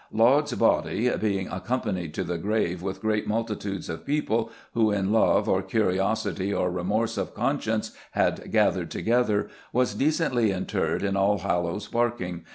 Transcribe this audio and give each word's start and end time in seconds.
Laud's 0.11 0.55
body, 0.55 1.15
"being 1.19 1.47
accompanied 1.49 2.11
to 2.15 2.23
the 2.23 2.39
grave 2.39 2.81
with 2.81 3.01
great 3.03 3.27
multitudes 3.27 3.87
of 3.87 4.03
people, 4.03 4.49
who 4.73 4.89
in 4.91 5.11
love, 5.11 5.47
or 5.47 5.61
curiosity, 5.61 6.51
or 6.51 6.71
remorse 6.71 7.19
of 7.19 7.35
conscience 7.35 7.91
had 8.13 8.51
gathered 8.51 8.89
together, 8.89 9.47
was 9.71 9.93
decently 9.93 10.49
interred 10.51 11.03
in 11.03 11.13
Allhallows 11.15 11.87
Barking 11.87 12.45